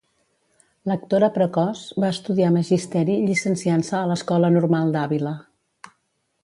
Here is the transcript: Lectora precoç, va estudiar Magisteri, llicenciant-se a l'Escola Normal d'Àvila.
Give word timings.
Lectora 0.91 1.27
precoç, 1.35 1.81
va 2.03 2.09
estudiar 2.15 2.49
Magisteri, 2.57 3.19
llicenciant-se 3.29 3.95
a 4.01 4.07
l'Escola 4.13 4.53
Normal 4.59 4.97
d'Àvila. 4.97 5.37